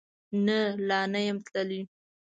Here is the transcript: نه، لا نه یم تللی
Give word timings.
نه، 0.45 0.59
لا 0.87 0.99
نه 1.11 1.19
یم 1.27 1.37
تللی 1.53 1.81